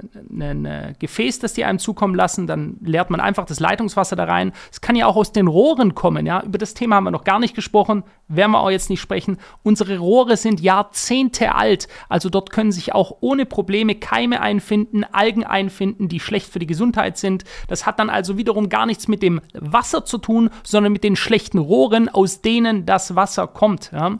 [0.63, 4.53] äh, Gefäß, das die einem zukommen lassen, dann leert man einfach das Leitungswasser da rein.
[4.71, 6.41] Es kann ja auch aus den Rohren kommen, ja.
[6.41, 9.37] Über das Thema haben wir noch gar nicht gesprochen, werden wir auch jetzt nicht sprechen.
[9.63, 15.43] Unsere Rohre sind Jahrzehnte alt, also dort können sich auch ohne Probleme Keime einfinden, Algen
[15.43, 17.43] einfinden, die schlecht für die Gesundheit sind.
[17.67, 21.15] Das hat dann also wiederum gar nichts mit dem Wasser zu tun, sondern mit den
[21.15, 23.91] schlechten Rohren, aus denen das Wasser kommt.
[23.91, 24.17] Ja.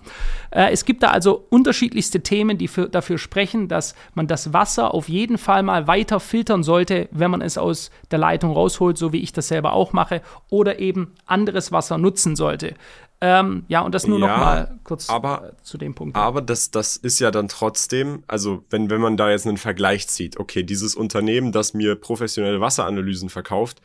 [0.52, 4.94] Äh, es gibt da also unterschiedlichste Themen, die für, dafür sprechen, dass man das Wasser
[4.94, 9.14] auf jeden Fall mal weiter filtern sollte, wenn man es aus der Leitung rausholt, so
[9.14, 12.76] wie ich das selber auch mache, oder eben anderes Wasser nutzen sollte.
[13.24, 16.18] Ähm, ja, und das nur ja, noch mal kurz aber, äh, zu dem Punkt.
[16.18, 20.08] Aber das, das ist ja dann trotzdem, also wenn, wenn man da jetzt einen Vergleich
[20.08, 23.80] zieht, okay, dieses Unternehmen, das mir professionelle Wasseranalysen verkauft,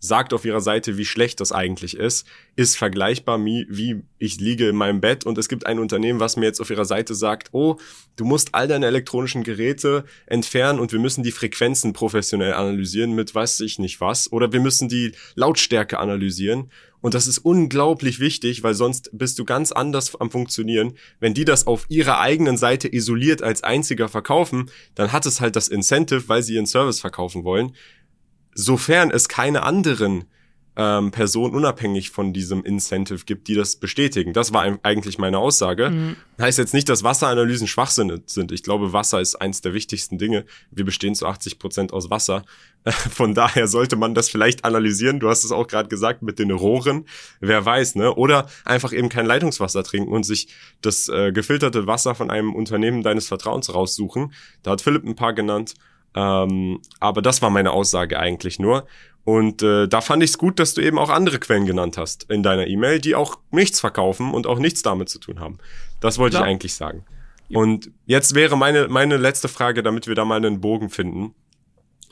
[0.00, 4.68] sagt auf ihrer Seite, wie schlecht das eigentlich ist, ist vergleichbar wie, wie ich liege
[4.68, 5.24] in meinem Bett.
[5.24, 7.76] Und es gibt ein Unternehmen, was mir jetzt auf ihrer Seite sagt, oh,
[8.16, 13.34] du musst all deine elektronischen Geräte entfernen und wir müssen die Frequenzen professionell analysieren mit
[13.34, 14.32] weiß ich nicht was.
[14.32, 16.70] Oder wir müssen die Lautstärke analysieren.
[17.02, 20.92] Und das ist unglaublich wichtig, weil sonst bist du ganz anders am Funktionieren.
[21.18, 25.56] Wenn die das auf ihrer eigenen Seite isoliert als einziger verkaufen, dann hat es halt
[25.56, 27.72] das Incentive, weil sie ihren Service verkaufen wollen
[28.60, 30.24] sofern es keine anderen
[30.76, 34.32] ähm, Personen unabhängig von diesem Incentive gibt, die das bestätigen.
[34.32, 35.90] Das war eigentlich meine Aussage.
[35.90, 36.16] Mhm.
[36.40, 38.52] Heißt jetzt nicht, dass Wasseranalysen Schwachsinn sind.
[38.52, 40.46] Ich glaube, Wasser ist eins der wichtigsten Dinge.
[40.70, 42.44] Wir bestehen zu 80 Prozent aus Wasser.
[42.86, 45.20] Von daher sollte man das vielleicht analysieren.
[45.20, 47.04] Du hast es auch gerade gesagt mit den Rohren.
[47.40, 48.14] Wer weiß, ne?
[48.14, 50.48] Oder einfach eben kein Leitungswasser trinken und sich
[50.80, 54.32] das äh, gefilterte Wasser von einem Unternehmen deines Vertrauens raussuchen.
[54.62, 55.74] Da hat Philipp ein paar genannt.
[56.14, 58.86] Ähm, aber das war meine Aussage eigentlich nur.
[59.24, 62.30] Und äh, da fand ich es gut, dass du eben auch andere Quellen genannt hast
[62.30, 65.58] in deiner E-Mail, die auch nichts verkaufen und auch nichts damit zu tun haben.
[66.00, 66.46] Das wollte Klar.
[66.46, 67.04] ich eigentlich sagen.
[67.52, 71.34] Und jetzt wäre meine, meine letzte Frage, damit wir da mal einen Bogen finden.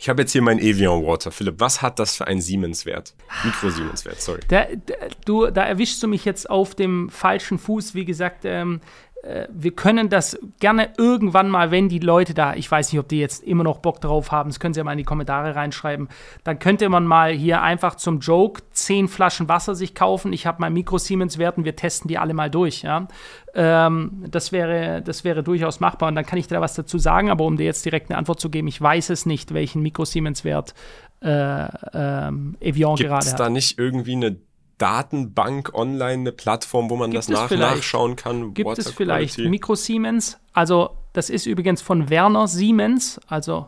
[0.00, 1.32] Ich habe jetzt hier mein Evian Water.
[1.32, 3.14] Philipp, was hat das für einen Siemens-Wert?
[3.44, 4.40] Mikro-Siemens-Wert, sorry.
[4.46, 7.96] Da, da, du, da erwischst du mich jetzt auf dem falschen Fuß.
[7.96, 9.07] Wie gesagt, ähm, äh,
[9.52, 13.18] wir können das gerne irgendwann mal, wenn die Leute da, ich weiß nicht, ob die
[13.18, 16.08] jetzt immer noch Bock drauf haben, das können sie ja mal in die Kommentare reinschreiben,
[16.44, 20.32] dann könnte man mal hier einfach zum Joke zehn Flaschen Wasser sich kaufen.
[20.32, 22.82] Ich habe mein Mikro-Siemens-Wert und wir testen die alle mal durch.
[22.82, 23.06] Ja?
[23.54, 26.98] Ähm, das, wäre, das wäre durchaus machbar und dann kann ich dir da was dazu
[26.98, 29.82] sagen, aber um dir jetzt direkt eine Antwort zu geben, ich weiß es nicht, welchen
[29.82, 30.74] Mikro-Siemens-Wert
[31.20, 33.24] äh, ähm, Evian Gibt's gerade hat.
[33.24, 34.36] Gibt da nicht irgendwie eine
[34.78, 38.54] Datenbank online, eine Plattform, wo man Gibt das nach nachschauen kann?
[38.54, 39.50] Gibt Water es vielleicht Quality?
[39.50, 40.38] Mikro Siemens?
[40.52, 43.66] Also, das ist übrigens von Werner Siemens, also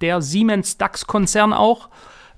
[0.00, 1.88] der Siemens DAX-Konzern auch.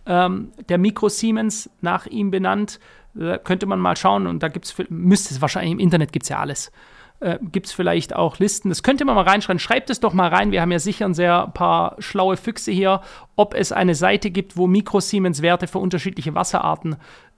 [0.05, 2.81] Ähm, der Mikro Siemens nach ihm benannt.
[3.15, 6.25] Da könnte man mal schauen und da gibt es, müsste es wahrscheinlich im Internet gibt
[6.25, 6.73] es ja alles.
[7.21, 8.69] Äh, gibt es vielleicht auch Listen.
[8.69, 9.61] Das könnte man mal reinschreiben.
[9.61, 10.51] Schreibt es doch mal rein.
[10.51, 13.01] Wir haben ja sicher ein sehr paar schlaue Füchse hier,
[13.37, 16.97] ob es eine Seite gibt, wo Mikro Siemens Werte für unterschiedliche Wasserarten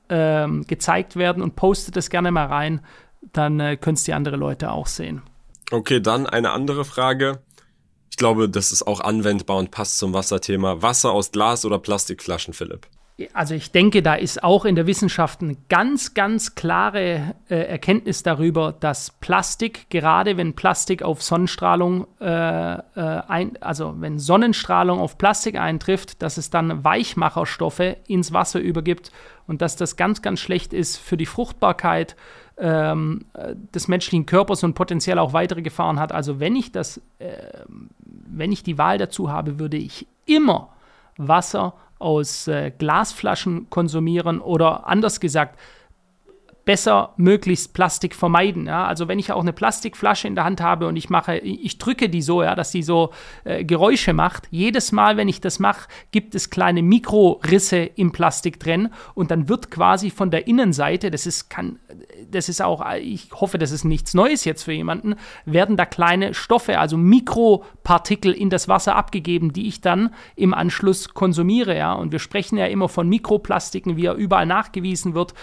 [0.09, 2.81] ähm, gezeigt werden und postet es gerne mal rein,
[3.33, 5.23] dann äh, können es die andere Leute auch sehen.
[5.71, 7.41] Okay, dann eine andere Frage.
[8.11, 10.83] Ich glaube, das ist auch anwendbar und passt zum Wasserthema.
[10.83, 12.87] Wasser aus Glas oder Plastikflaschen, Philipp?
[13.33, 18.25] Also ich denke, da ist auch in der Wissenschaft eine ganz, ganz klare äh, Erkenntnis
[18.25, 25.17] darüber, dass Plastik, gerade wenn Plastik auf Sonnenstrahlung, äh, äh, ein, also wenn Sonnenstrahlung auf
[25.17, 29.13] Plastik eintrifft, dass es dann Weichmacherstoffe ins Wasser übergibt
[29.47, 32.17] und dass das ganz, ganz schlecht ist für die Fruchtbarkeit
[32.59, 33.27] ähm,
[33.73, 36.11] des menschlichen Körpers und potenziell auch weitere Gefahren hat.
[36.11, 37.37] Also wenn ich das, äh,
[38.07, 40.71] wenn ich die Wahl dazu habe, würde ich immer
[41.17, 45.59] Wasser aus äh, Glasflaschen konsumieren oder anders gesagt,
[46.65, 48.67] besser möglichst Plastik vermeiden.
[48.67, 48.87] Ja?
[48.87, 52.09] Also wenn ich auch eine Plastikflasche in der Hand habe und ich mache, ich drücke
[52.09, 53.11] die so, ja, dass die so
[53.45, 54.49] äh, Geräusche macht.
[54.51, 59.49] Jedes Mal, wenn ich das mache, gibt es kleine Mikrorisse im Plastik drin und dann
[59.49, 61.79] wird quasi von der Innenseite, das ist kann,
[62.31, 66.35] das ist auch, ich hoffe, das ist nichts Neues jetzt für jemanden, werden da kleine
[66.35, 71.77] Stoffe, also Mikropartikel in das Wasser abgegeben, die ich dann im Anschluss konsumiere.
[71.77, 71.93] Ja?
[71.93, 75.35] Und wir sprechen ja immer von Mikroplastiken, wie er überall nachgewiesen wird.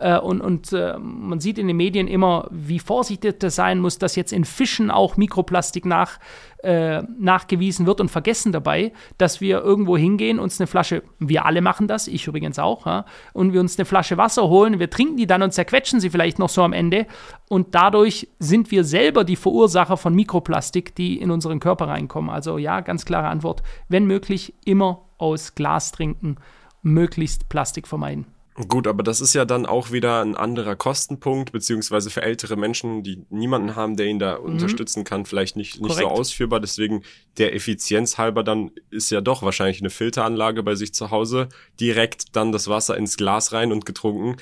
[0.00, 3.98] Äh, und und äh, man sieht in den Medien immer, wie vorsichtig das sein muss,
[3.98, 6.18] dass jetzt in Fischen auch Mikroplastik nach,
[6.62, 11.60] äh, nachgewiesen wird und vergessen dabei, dass wir irgendwo hingehen, uns eine Flasche, wir alle
[11.60, 15.18] machen das, ich übrigens auch, ja, und wir uns eine Flasche Wasser holen, wir trinken
[15.18, 17.06] die dann und zerquetschen sie vielleicht noch so am Ende
[17.50, 22.30] und dadurch sind wir selber die Verursacher von Mikroplastik, die in unseren Körper reinkommen.
[22.30, 26.36] Also ja, ganz klare Antwort, wenn möglich, immer aus Glas trinken,
[26.82, 28.26] möglichst Plastik vermeiden.
[28.68, 33.02] Gut, aber das ist ja dann auch wieder ein anderer Kostenpunkt, beziehungsweise für ältere Menschen,
[33.02, 34.44] die niemanden haben, der ihn da mhm.
[34.44, 36.60] unterstützen kann, vielleicht nicht, nicht so ausführbar.
[36.60, 37.02] Deswegen
[37.38, 42.36] der Effizienz halber dann ist ja doch wahrscheinlich eine Filteranlage bei sich zu Hause, direkt
[42.36, 44.36] dann das Wasser ins Glas rein und getrunken.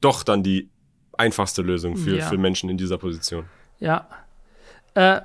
[0.00, 0.68] Doch dann die
[1.16, 2.28] einfachste Lösung für, ja.
[2.28, 3.46] für Menschen in dieser Position.
[3.78, 4.08] Ja,
[4.96, 5.20] äh,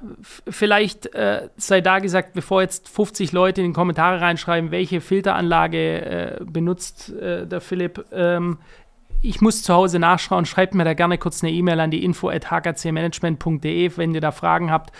[0.49, 6.01] vielleicht äh, sei da gesagt, bevor jetzt 50 Leute in die Kommentare reinschreiben, welche Filteranlage
[6.01, 8.05] äh, benutzt äh, der Philipp.
[8.11, 8.57] Ähm,
[9.21, 10.45] ich muss zu Hause nachschauen.
[10.45, 14.31] Schreibt mir da gerne kurz eine E-Mail an die info at hkcmanagement.de, wenn ihr da
[14.31, 14.91] Fragen habt.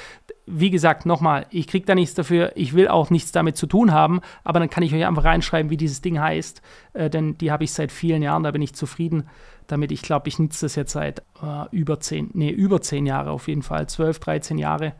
[0.46, 2.52] Wie gesagt, nochmal, ich kriege da nichts dafür.
[2.56, 5.72] Ich will auch nichts damit zu tun haben, aber dann kann ich euch einfach reinschreiben,
[5.72, 6.62] wie dieses Ding heißt.
[6.94, 9.28] Äh, denn die habe ich seit vielen Jahren, da bin ich zufrieden
[9.68, 9.92] damit.
[9.92, 13.48] Ich glaube, ich nutze das jetzt seit äh, über zehn, nee, über zehn Jahre auf
[13.48, 14.94] jeden Fall, 12, 13 Jahre.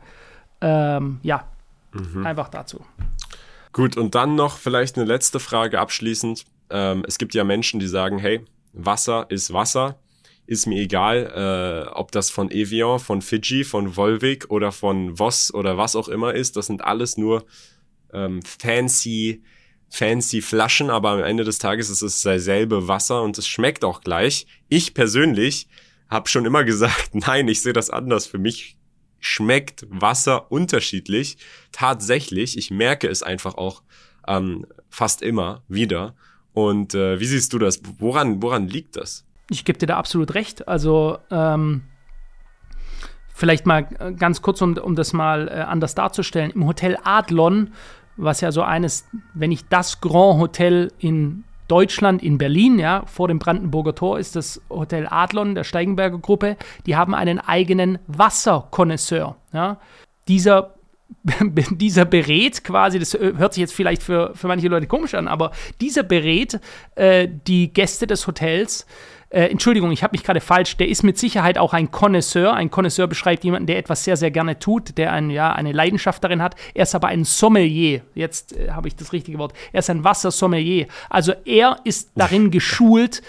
[0.60, 1.44] Ähm, ja,
[1.92, 2.26] mhm.
[2.26, 2.80] einfach dazu.
[3.72, 6.44] Gut, und dann noch vielleicht eine letzte Frage abschließend.
[6.70, 9.98] Ähm, es gibt ja Menschen, die sagen, hey, Wasser ist Wasser.
[10.46, 15.54] Ist mir egal, äh, ob das von Evian, von Fiji, von Volvic oder von Voss
[15.54, 16.56] oder was auch immer ist.
[16.56, 17.44] Das sind alles nur
[18.12, 19.42] ähm, fancy
[19.92, 24.00] fancy Flaschen, aber am Ende des Tages ist es dasselbe Wasser und es schmeckt auch
[24.00, 24.46] gleich.
[24.70, 25.68] Ich persönlich
[26.08, 28.26] habe schon immer gesagt, nein, ich sehe das anders.
[28.26, 28.78] Für mich
[29.20, 31.36] schmeckt Wasser unterschiedlich.
[31.72, 33.82] Tatsächlich, ich merke es einfach auch
[34.26, 36.16] ähm, fast immer wieder.
[36.54, 37.80] Und äh, wie siehst du das?
[37.98, 39.24] Woran, woran liegt das?
[39.50, 40.68] Ich gebe dir da absolut recht.
[40.68, 41.82] Also ähm,
[43.34, 43.82] vielleicht mal
[44.18, 46.50] ganz kurz, um, um das mal äh, anders darzustellen.
[46.50, 47.70] Im Hotel Adlon
[48.16, 53.28] was ja so eines, wenn nicht das Grand Hotel in Deutschland, in Berlin, ja, vor
[53.28, 56.56] dem Brandenburger Tor ist das Hotel Adlon der Steigenberger Gruppe.
[56.86, 59.36] Die haben einen eigenen Wasserkonnoisseur.
[59.52, 59.78] Ja.
[60.28, 60.74] Dieser
[61.70, 65.52] dieser berät quasi, das hört sich jetzt vielleicht für, für manche Leute komisch an, aber
[65.80, 66.60] dieser berät
[66.94, 68.86] äh, die Gäste des Hotels
[69.32, 72.52] äh, Entschuldigung, ich habe mich gerade falsch, der ist mit Sicherheit auch ein Connoisseur.
[72.52, 76.22] Ein Connoisseur beschreibt jemanden, der etwas sehr, sehr gerne tut, der ein, ja, eine Leidenschaft
[76.22, 76.54] darin hat.
[76.74, 78.02] Er ist aber ein Sommelier.
[78.14, 79.54] Jetzt äh, habe ich das richtige Wort.
[79.72, 80.86] Er ist ein Wassersommelier.
[81.08, 83.22] Also er ist darin geschult,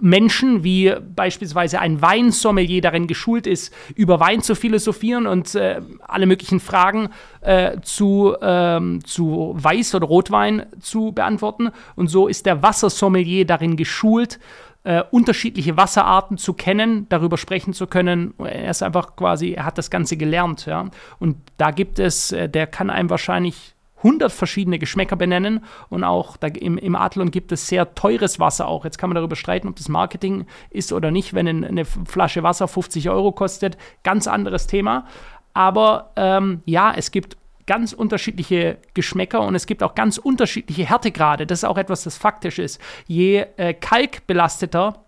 [0.00, 6.26] Menschen wie beispielsweise ein Weinsommelier darin geschult ist, über Wein zu philosophieren und äh, alle
[6.26, 7.08] möglichen Fragen
[7.40, 11.70] äh, zu, ähm, zu Weiß- oder Rotwein zu beantworten.
[11.96, 14.38] Und so ist der Wassersommelier darin geschult,
[14.82, 18.34] äh, unterschiedliche Wasserarten zu kennen, darüber sprechen zu können.
[18.38, 20.90] Er ist einfach quasi, er hat das Ganze gelernt, ja.
[21.18, 26.36] Und da gibt es, äh, der kann einem wahrscheinlich 100 verschiedene Geschmäcker benennen und auch
[26.36, 28.84] da im, im Adlon gibt es sehr teures Wasser auch.
[28.84, 32.68] Jetzt kann man darüber streiten, ob das Marketing ist oder nicht, wenn eine Flasche Wasser
[32.68, 33.76] 50 Euro kostet.
[34.02, 35.06] Ganz anderes Thema.
[35.52, 37.36] Aber ähm, ja, es gibt
[37.66, 41.46] ganz unterschiedliche Geschmäcker und es gibt auch ganz unterschiedliche Härtegrade.
[41.46, 42.80] Das ist auch etwas, das faktisch ist.
[43.06, 45.04] Je äh, kalkbelasteter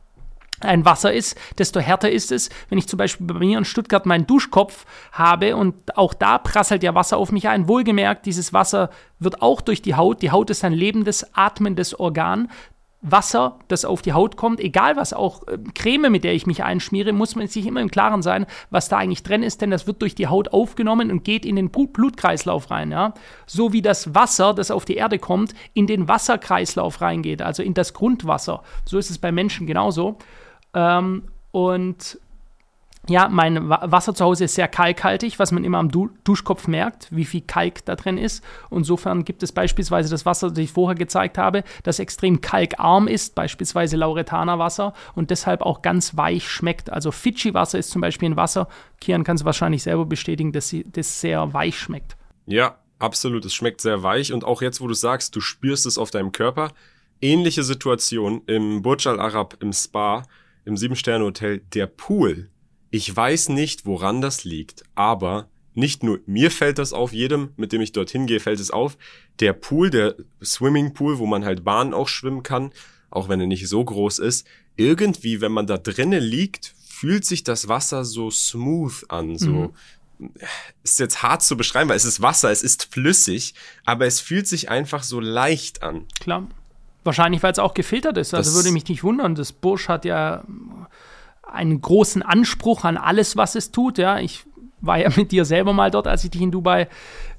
[0.64, 2.51] ein Wasser ist, desto härter ist es.
[2.68, 6.83] Wenn ich zum Beispiel bei mir in Stuttgart meinen Duschkopf habe und auch da prasselt
[6.83, 7.68] ja Wasser auf mich ein.
[7.68, 10.22] Wohlgemerkt, dieses Wasser wird auch durch die Haut.
[10.22, 12.48] Die Haut ist ein lebendes, atmendes Organ.
[13.03, 16.62] Wasser, das auf die Haut kommt, egal was, auch äh, Creme, mit der ich mich
[16.62, 19.88] einschmiere, muss man sich immer im Klaren sein, was da eigentlich drin ist, denn das
[19.88, 22.92] wird durch die Haut aufgenommen und geht in den Blutkreislauf rein.
[22.92, 23.14] Ja?
[23.44, 27.75] So wie das Wasser, das auf die Erde kommt, in den Wasserkreislauf reingeht, also in
[27.75, 28.62] das Grundwasser.
[28.85, 30.18] So ist es bei Menschen genauso.
[30.75, 32.19] Ähm, und
[33.09, 37.09] ja, mein Wasser zu Hause ist sehr kalkhaltig, was man immer am du Duschkopf merkt,
[37.11, 38.45] wie viel Kalk da drin ist.
[38.71, 43.35] Insofern gibt es beispielsweise das Wasser, das ich vorher gezeigt habe, das extrem kalkarm ist,
[43.35, 46.92] beispielsweise Lauretanerwasser und deshalb auch ganz weich schmeckt.
[46.92, 48.69] Also Fidschi-Wasser ist zum Beispiel ein Wasser,
[49.01, 52.17] Kian kann es wahrscheinlich selber bestätigen, dass das sehr weich schmeckt.
[52.46, 53.44] Ja, absolut.
[53.44, 56.31] Es schmeckt sehr weich und auch jetzt, wo du sagst, du spürst es auf deinem
[56.31, 56.71] Körper.
[57.21, 60.23] Ähnliche Situation im Burj Al Arab im Spa
[60.65, 62.50] im Sieben-Sterne-Hotel, der Pool.
[62.90, 67.73] Ich weiß nicht, woran das liegt, aber nicht nur mir fällt das auf, jedem, mit
[67.73, 68.98] dem ich dorthin gehe, fällt es auf.
[69.40, 72.73] Der Pool, der Swimmingpool, wo man halt Bahnen auch schwimmen kann,
[73.10, 74.46] auch wenn er nicht so groß ist,
[74.77, 79.50] irgendwie, wenn man da drinnen liegt, fühlt sich das Wasser so smooth an, so.
[79.50, 79.73] Mhm.
[80.85, 83.54] Ist jetzt hart zu beschreiben, weil es ist Wasser, es ist flüssig,
[83.85, 86.06] aber es fühlt sich einfach so leicht an.
[86.21, 86.48] Klar.
[87.05, 88.33] Wahrscheinlich, weil es auch gefiltert ist.
[88.35, 89.35] Also das würde mich nicht wundern.
[89.35, 90.44] Das Busch hat ja
[91.42, 93.98] einen großen Anspruch an alles, was es tut.
[93.98, 94.44] Ja, ich
[94.81, 96.88] war ja mit dir selber mal dort, als ich dich in Dubai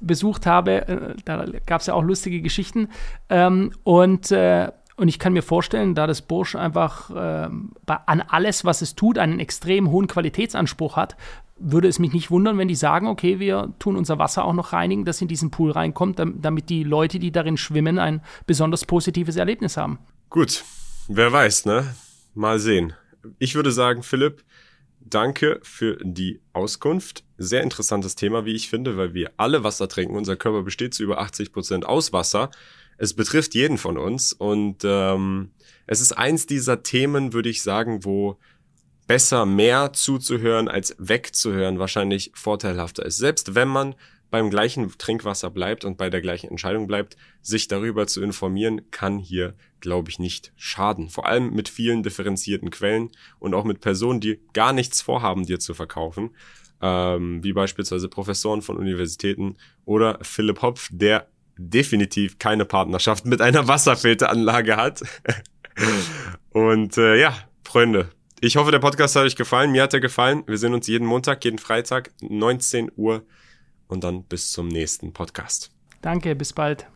[0.00, 0.88] besucht habe.
[0.88, 2.88] Äh, da gab es ja auch lustige Geschichten.
[3.28, 8.64] Ähm, und, äh, und ich kann mir vorstellen, da das Bursch einfach ähm, an alles,
[8.64, 11.16] was es tut, einen extrem hohen Qualitätsanspruch hat,
[11.56, 14.72] würde es mich nicht wundern, wenn die sagen, okay, wir tun unser Wasser auch noch
[14.72, 19.36] reinigen, das in diesen Pool reinkommt, damit die Leute, die darin schwimmen, ein besonders positives
[19.36, 19.98] Erlebnis haben.
[20.30, 20.64] Gut,
[21.08, 21.94] wer weiß, ne?
[22.34, 22.94] Mal sehen.
[23.38, 24.44] Ich würde sagen, Philipp,
[25.00, 27.24] danke für die Auskunft.
[27.38, 30.16] Sehr interessantes Thema, wie ich finde, weil wir alle Wasser trinken.
[30.16, 32.50] Unser Körper besteht zu über 80 Prozent aus Wasser.
[32.96, 35.50] Es betrifft jeden von uns und ähm,
[35.86, 38.38] es ist eins dieser Themen, würde ich sagen, wo
[39.06, 43.18] besser mehr zuzuhören als wegzuhören wahrscheinlich vorteilhafter ist.
[43.18, 43.94] Selbst wenn man
[44.30, 49.18] beim gleichen Trinkwasser bleibt und bei der gleichen Entscheidung bleibt, sich darüber zu informieren, kann
[49.18, 51.08] hier, glaube ich, nicht schaden.
[51.08, 55.60] Vor allem mit vielen differenzierten Quellen und auch mit Personen, die gar nichts vorhaben, dir
[55.60, 56.30] zu verkaufen,
[56.82, 63.68] ähm, wie beispielsweise Professoren von Universitäten oder Philipp Hopf, der definitiv keine Partnerschaft mit einer
[63.68, 65.02] Wasserfilteranlage hat.
[66.50, 68.08] und äh, ja, Freunde,
[68.46, 69.72] ich hoffe, der Podcast hat euch gefallen.
[69.72, 70.42] Mir hat er gefallen.
[70.46, 73.24] Wir sehen uns jeden Montag, jeden Freitag, 19 Uhr
[73.88, 75.70] und dann bis zum nächsten Podcast.
[76.02, 76.86] Danke, bis bald.